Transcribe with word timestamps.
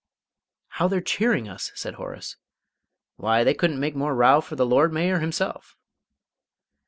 "How 0.69 0.87
they're 0.87 0.99
cheering 0.99 1.47
us!" 1.47 1.71
said 1.75 1.93
Horace. 1.93 2.35
"Why, 3.17 3.43
they 3.43 3.53
couldn't 3.53 3.79
make 3.79 3.95
more 3.95 4.15
row 4.15 4.41
for 4.41 4.55
the 4.55 4.65
Lord 4.65 4.91
Mayor 4.91 5.19
himself." 5.19 5.77